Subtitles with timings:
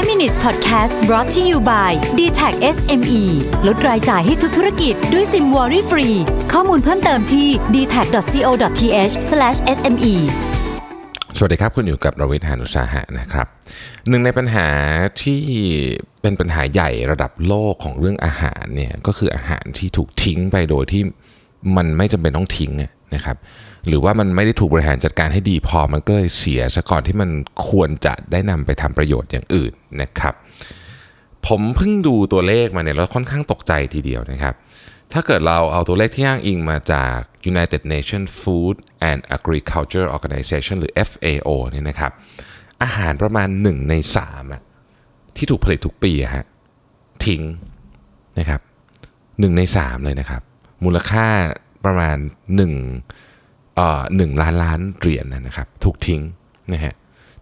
[0.00, 3.22] 5 minutes podcast brought to you by d t a c SME
[3.66, 6.08] ลดรายจ่ายให้ทุกธุรกิจด้วยซิมวอรี่ฟรี
[6.52, 9.14] ข้อมูลเพิ่มเติมที่ d t a c c o t h
[9.76, 10.14] s m e
[11.36, 13.46] สวัสดีครับคุณอยู่กับรวิทยานุสาหะนะครับ
[14.08, 14.66] หนึ่งในปัญหา
[15.22, 15.42] ที่
[16.22, 21.02] เป็นปัญหาใหญ่ระดับโลกของเรื่องอาหารเนี่ยก็คืออาหารที่ถูกทิ้งไปโดยที่
[21.76, 23.36] มันไม่จำเป็นต้องทิ้งอะ นะครับ
[23.86, 27.30] หรือว่ามันไม่ได้ถูกบริหารจัดการให้ดีพอมันก็เลยเสียซะก่อนที่มัน
[27.68, 29.72] ควรจะได้นำไปทำประโยชน์อย่างอื่น
[30.02, 30.34] นะครับ
[31.46, 34.54] ผมเพิ่งดูตัวเลขมาเนี่ยแล้วค่อนข้างตกใจทีเดียวนะครับ
[35.12, 37.16] ถ้าเกิดเราเอาตัวเลขที่อ้างอิงมาจาก
[37.52, 38.76] United Nations Food
[39.10, 42.12] and Agriculture Organization หรือ FAO เนี่ยนะครับ
[42.82, 44.62] อาหารประมาณ 1 ใน3อะ
[45.36, 46.46] ที่ถูกผลิตทุกปีฮะ
[47.24, 47.42] ทิ้ง
[48.38, 48.60] นะครับ
[49.08, 50.42] 1ใน 3 เลยนะครับ
[50.84, 51.26] มูลค่า
[51.84, 52.16] ประมาณ
[52.96, 56.22] 1เอ่อ1ล้านล้านเหรียญนนะครับ ถูกทิ้ง
[56.72, 56.94] นะฮะ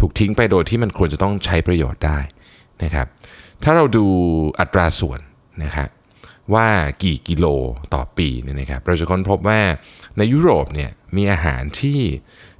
[0.00, 2.18] ถูกทิ้งไปโดยที่มันควรจะต้องใช้ประโยชน์ได้
[2.82, 3.06] นะครับ
[3.62, 4.06] ถ้าเราดู
[4.60, 5.20] อัตราส่วน
[5.64, 5.88] นะครับ
[6.54, 6.68] ว่า
[7.02, 7.46] กี่กิโล
[7.94, 9.60] ต่อปีเนี่ยนะครับ เราจะค้นพบว่า
[10.18, 12.00] ในยุโรปเนี่ยมีอาหารที่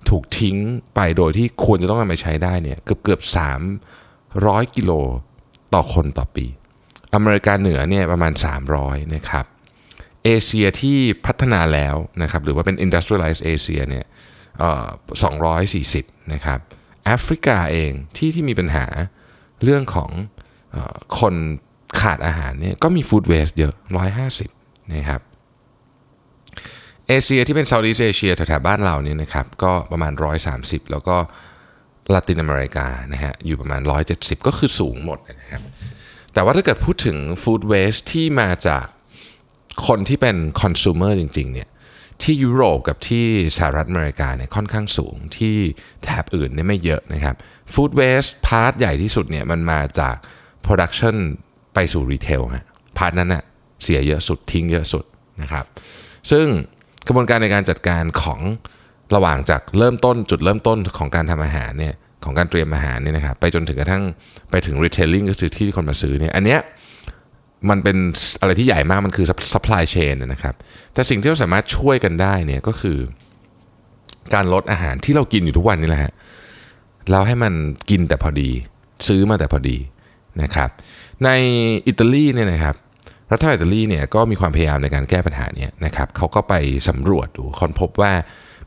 [0.08, 0.56] ถูกทิ้ง
[0.94, 3.20] ไปโดยที่ควรจะต้องนำไปใช้ได้เนี่ยเกือบเกือบ
[3.98, 4.92] 300 กิโล
[5.74, 6.46] ต่อคนต่อปี
[7.14, 8.32] อเมริกาเหนือเนี่ยประมาณ
[8.72, 9.44] 300 นะครับ
[10.24, 14.06] เอเชียที่พัฒนาแล้วนะครับหรือว่าเป็น industrialized Asia เนี่ย
[14.58, 14.86] เอ่อ
[15.60, 16.58] 240นะครับ
[17.04, 18.86] แอฟริกาเองที่ที่มีปัญหา
[19.62, 20.10] เรื่องของ
[20.74, 20.76] อ
[21.20, 21.34] คน
[22.00, 23.74] ขาดอาหารเนี่ยก็มีฟู้ดเวสเยอะ
[24.34, 25.20] 150นะครับ
[27.08, 30.12] เอเชียที่เป็นเซาท์อีสเอเชียแถวๆบ้านเราเนี่ยนะครับก็ประมาณ
[30.52, 31.16] 130 แล้วก็
[32.12, 33.80] ลาตินอเมริกานะฮะอยู่ประมาณ
[34.14, 35.62] 170 ก็คือสูงหมดนะครับ
[36.32, 38.86] แต่ว่าถ้าเกิดพูดถึง food waste ที่มาจาก
[39.86, 41.68] คนที่เป็นคอน sumer จริงๆเนี่ย
[42.22, 45.56] ที่ยุโรปกับที่สหรัฐอเมริกาเนี่ยค่อนข้างสูงที่
[46.04, 47.36] แถบอื่นเนี่ยไม่เยอะนะครับ
[47.72, 50.16] food waste part ใหญ่ที่สุดเนี่ยมันมาจาก
[50.66, 51.16] production
[51.74, 52.64] ไปสู่ retail ฮะ
[52.98, 53.42] part นั้นน่ะ
[53.82, 55.04] เสียเยอะสุดทิ้งเยอะสุด
[55.42, 55.64] นะครับ
[56.30, 56.46] ซึ่ง
[57.06, 58.40] กระบวนการในการจัดการของ
[59.14, 61.94] ระหว่างจากเริ่มต้นจุดเริ่มต้นของการทำอาหารเนี่ย
[62.24, 64.02] ของการเตรียมอาหารเนี่ยนะครับไปจนถึงกระทั่ง
[64.50, 66.60] ไปถึงรีเทลลิ่งก็คือที่คนมาซื้อเนี่ยอันเนี้ย
[67.70, 67.96] มันเป็น
[68.40, 70.54] อะไรที่ใหญ่มากมันคือ supply chain นะครับ
[70.94, 72.98] แต่สิ่งที่เราสามารถช่วยกันได้เนี่ยก็คือ
[74.34, 76.12] การลดอาหารที่เรากินอยู่ทุกวันนี่แหละฮะ
[77.10, 77.52] เราให้มัน
[77.90, 78.50] กินแต่พอดี
[79.08, 79.76] ซื้อมาแต่พอดี
[80.42, 80.70] นะครับ
[81.24, 81.30] ใน
[81.86, 82.74] อิตาลีเนี่ยนะครับ
[83.32, 86.54] รัฐบาลอิตาลีเนี่ยก็มีความพยายามในการแก้ปัญหาเนี่ยนะครับเขาก็ไป
[86.88, 88.12] สำรวจดูค้นพบว่า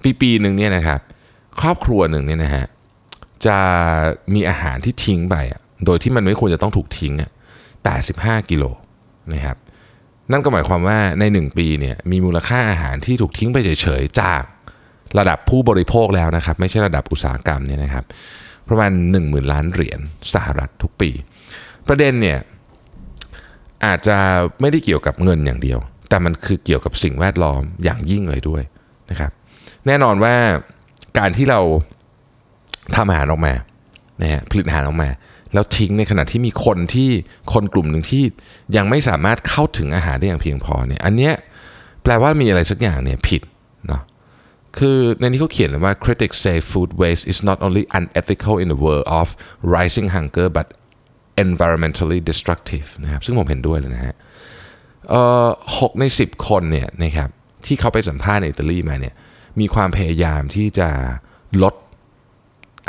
[0.03, 0.99] ปีปีหนึ่งเนี่ยนะครับ
[1.61, 2.65] ครอบครัวหนึ่งเนี่ยนะฮะ
[3.45, 3.57] จะ
[4.33, 5.35] มีอาหารที่ทิ้งไป
[5.85, 7.31] โดยที่มันไม่ควรจะต้องถูกทิ้งอะ
[7.89, 8.63] 85 กิโล
[9.33, 9.57] นะครับ
[10.31, 14.43] นั่นก็หมายความว่าใน 1 ปีเนี่ยมีมูลค่าอาหารที่ถูกทิ้งไปเฉยๆ จาก
[15.19, 18.05] ระดับผู้บริโภคแล้วนะครับ ไม่ใช่ระดับอุตสาหกรรมเนี่ยนะครับ
[18.67, 19.99] ประมาณ 10,000 ล้านเหรียญ
[20.33, 21.09] สหรัฐทุกปี
[21.88, 22.39] ประเด็นเนี่ย
[23.85, 24.17] อาจจะ
[24.61, 28.63] ไม่ได้เกี่ยวกับเงินอย่างเดียว แต่มันคือเกี่ยวกับสิ่งแวดล้อมอย่างยิ่งเลยด้วย
[29.09, 29.31] นะครับ
[29.88, 30.35] แน่นอนว่า
[31.17, 31.59] การที่เรา
[32.95, 33.53] ทำอาหารออกมา
[34.21, 35.09] นะฮะผลิตอาหารออกมา
[35.57, 37.09] แล้วทิ้งในขณะที่มีคนที่
[37.53, 38.23] คนกลุ่มหนึ่งที่
[38.75, 41.34] ยังไม่สามารถเข้าถึงอาหารได้อย่างเพียงพอเนี่ยอันเนี้ย
[42.03, 43.41] แปลว่ามีอะไรสักอย่างเนี่ยผิด
[43.88, 44.01] เนาะ
[44.78, 49.28] คือในนี้เขาเขียนเลยว่า critics say food waste is not only unethical in the world of
[49.75, 50.68] rising hunger but
[51.45, 54.16] environmentally destructive นะครับซึ่งผมเห็นด้วยเลยนะฮะ
[55.78, 57.29] หกใน 10 คนเนี่ยนะครับ
[57.66, 59.13] ที่เขาไปสัมภาษณ์ในอิตาลีมาเนี่ย
[59.59, 60.89] มีความพยายามที่จะ
[61.63, 61.75] ลด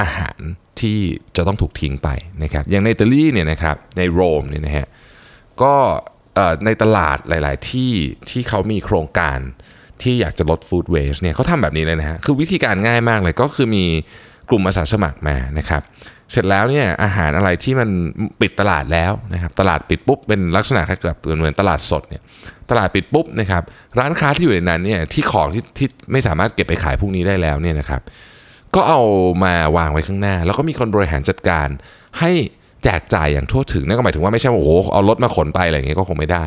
[0.01, 0.39] อาหาร
[0.81, 0.99] ที่
[1.37, 2.09] จะต้องถูกทิ้งไป
[2.43, 4.87] นะครับอย่างในอิตาลีเนี่ยนะครับในโรมเนี่ยนะฮะ
[5.63, 5.75] ก็
[6.65, 7.93] ในตลาดหลาย ๆ ที่
[8.31, 9.39] ที่เขามีโครงการ
[10.03, 13.85] ที่อยากจะลดฟู้ดเวสเนี่ยเขาทำแบบนี้เลยนะฮะคือวิธีการง่ายมากเลยก็คือมี
[14.49, 15.83] กลุ่มอาสาสมัครมานะครับ
[16.33, 17.89] เสร็จแล้วเนี่ยอาหารอะไรที่มัน
[18.41, 22.23] ปิดตลาดแล้วนะครับ ตลาดปิดปุ๊บเป็นลักษณะคล้ายกับเหมือนตลาดสดเนี่ย
[22.71, 23.63] ตลาดปิดปุ๊บนะครับ
[23.99, 28.01] ร้านค้าที่อยู่ในนั้นเนี่ยที่ของที่ที่ไม่สามารถเก็บไปขายพวกนี้ได้แล้วเนี่ยนะครับ
[28.75, 29.01] ก็เอา
[29.45, 31.69] มาวางไว้ข้างหน้า แล้วก็มีคนบริหารจัดการ
[32.21, 32.33] ให้
[32.85, 36.45] แจกจ่ายอย่างทั่วถึงนั่นก็หมายถึงว่าไม่ใช่ว่าโอ้โหเอารถมาขนไปอะไรอย่างเงี้ยก็คงไม่ได้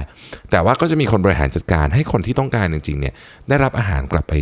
[0.52, 3.14] แต่ว่าก็จะมีคนบริหารจัดการให้คนที่ต้องการจริงๆเนี่ย
[3.50, 4.34] ได้รับอาหารกลับไป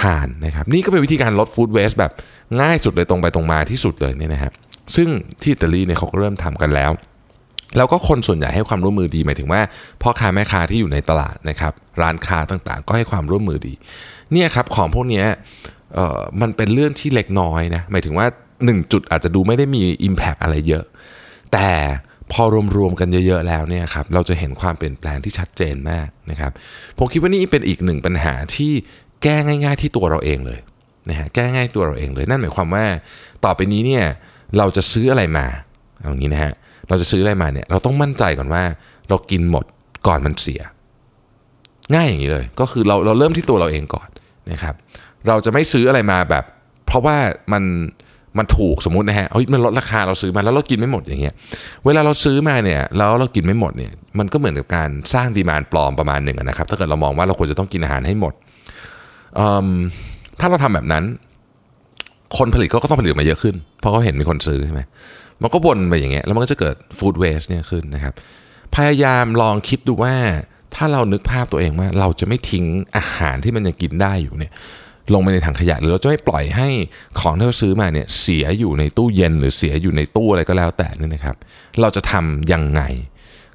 [0.00, 2.12] ทานนะครับนี่ก็เป็นวิธีการลดฟู้ดเวสแบบ
[2.60, 4.52] ง่ายสุดเลยตรงไปตรงมาที่สุดเลยเนี่ยนะครับ
[4.94, 5.08] ซึ่ง
[5.40, 6.90] ที่อิตาลีเนี่ยเขาก็เริ่มทำกันแล้ว
[7.76, 9.60] แล้วก็คนส่วนใหญ่ให้ความร่วมมือดีหมายถึงว่า
[10.02, 11.72] พ่อค้าแม่ค้าที่อยู่ในตลาดนะครับ
[12.02, 13.74] ร้านค้าต่างๆ ก็ให้ความร่วมมือดี
[14.32, 15.24] เนี่ยครับของพวกนี้
[15.94, 18.26] เอ่อมันเป็นเรื่องที่เล็กน้อยนะหมายถึงว่า
[18.58, 20.84] 1 จุดอาจจะดูไม่ได้มี Impact อะไรเยอะ
[21.52, 21.68] แต่
[22.32, 22.42] พอ
[22.76, 26.52] รวมๆกันเยอะ ๆ แล้วเนี่ยครับเราจะเห็นความเปลี่ยนแปลงที่ชัดเจนมากนะครับ
[26.98, 28.72] ผมคิดว่านี่เป็นอีกหนึ่งปัญหาที่
[29.22, 30.60] แก้ง่าย ๆ ที่ตัวเราเองเลย
[31.10, 32.84] นะฮะแก้ง่ายตัวเราเองเลยนั่นหมายความว่า
[33.44, 34.04] ต่อไปนี้เนี่ย
[34.58, 35.46] เราจะซื้ออะไรมา
[36.00, 36.52] เอางี้นะฮะ
[36.88, 38.62] เราจะซื้ออะไรมาเนี่ยเราต้องมั่นใจก่อนว่า
[39.08, 39.64] เรากินหมด
[40.06, 40.62] ก่อนมันเสีย
[41.94, 44.08] ง่ายอย่างนี้เลย ก็คือเราเราเริ่มที่ตัวเราเองก่อน
[44.52, 44.74] นะครับ
[45.28, 46.44] เราจะไม่ซื้ออะไรมาแบบ
[46.86, 47.16] เพราะว่า
[47.52, 47.64] มัน
[48.38, 51.34] มันถูกสมมตินะฮะเฮ้ยมันลดราคาเราซื้อมาแล้วเรากินไม่หมดอย่างเงี้ย
[51.84, 58.34] เวลาเราซื้อมาเนี่ยแล้วเรากินไม่หมดเนี่ย มันก็เหมือนกับการสร้างดีมานปลอมประมาณหนึ่งนะครับ ถ้าเกิดเรามองว่าเราควรจะต้องกินอาหารให้หมด
[59.64, 59.66] ม
[60.40, 61.04] ถ้าเราทำแบบนั้น
[62.36, 64.80] คนผลิตเขาก็ต้องผลิตมาเยอะขึ้น เพราะเขาเห็นมีคนซื้อใช่ไหม
[65.42, 68.14] มันก็วนไปอย่างเงี้ยแล้วมันก็จะเกิดฟู้ดเวสเนี่ยขึ้นนะครับ
[68.74, 70.14] พยายามลองคิดดูว่า
[70.74, 72.64] ถ้าเรานึกภาพตัวเองว่าเราจะไม่ทิ้ง
[72.96, 74.52] อาหารที่มันยังกินได้อยู่เนี่ย
[75.14, 76.68] ลงไปในถังขยะ หรือเราจะไม่ปล่อยให้
[77.20, 81.36] ของที่เราซื้อมาเนี่ยเสียอยู่ในตู้เย็น หรือเสียอยู่ในตู้อะไรก็แล้วแต่นี่นะครับ
[81.80, 82.82] เราจะทำยังไง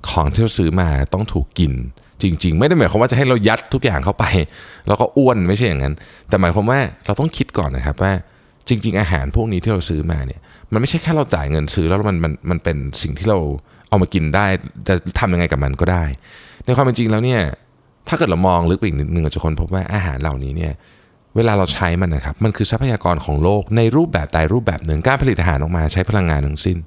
[0.09, 1.74] ของที่เราซื้อมาต้องถูกกิน
[2.21, 4.25] จริง ๆ ไม่ได้หมายความว่าจะให้เรายัดทุกอย่างเข้าไป
[4.88, 5.94] แล้วก็อ้วนไม่ใช่อย่างนั้น
[6.30, 8.13] แต่หมายความว่าเราต้องคิดก่อนนะครับว่า
[8.68, 10.39] จริง ๆ อาหารพวกนี้ที่เราซื้อมาเนี่ย
[10.74, 13.38] มันไม่ใช่แค่เราจ่ายเงินซื้อแล้วมันมันมันเป็นสิ่งที่เรา
[13.89, 14.45] เอามากินได้
[14.88, 16.03] จะทำยังไงกับมันก็ได้
[16.65, 17.42] ในความเป็นจริงแล้วเนี่ย
[18.07, 20.74] ถ้าเกิดเรามองลึกไปอีกนิดนึงเราจะค้นพบว่าอาหารเหล่านี้เนี่ย
[21.35, 26.77] เวลาเราใช้มันนะครับ มันคือทรัพยากรของโลกในรูปแบบใดรูปแบบหนึ่ง การผลิตอาหารออกมาใช้พลังงานทั้งสิ้น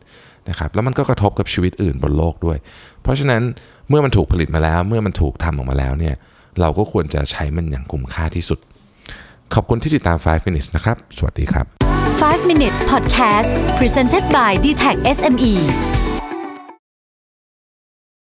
[0.48, 2.58] นะครับ แล้วมันก็กระทบกับชีวิตอื่นบนโลกด้วย
[3.02, 3.42] เพราะฉะนั้น
[3.88, 6.14] เมื่อมันถูกผลิตมาแล้ว เมื่อมันถูกทำออกมาแล้วเนี่ย
[6.60, 8.58] เราก็ควรจะใช้มันอย่างคุ้มค่าที่สุด
[9.54, 11.66] ขอบคุณที่ติดตาม 5 minutes นะครับ สวัสดีครับ
[12.10, 13.48] 5 minutes podcast
[13.78, 15.54] presented by d t e c h SME